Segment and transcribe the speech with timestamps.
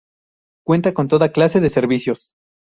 [0.65, 2.33] Cuenta con toda clase de servicios.